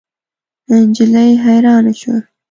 [0.87, 2.17] نجلۍ حیرانه شوه.